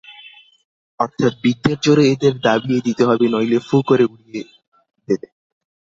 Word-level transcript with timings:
অর্থাৎ 0.99 1.33
বিদ্যের 1.43 1.77
জোরে 1.83 2.03
এদের 2.13 2.33
দাবিয়ে 2.47 2.85
দিতে 2.87 3.03
হবে, 3.05 3.25
নইলে 3.27 3.57
ফু 3.59 3.77
করে 3.89 4.05
উড়িয়ে 4.05 4.43
দেবে। 5.07 5.27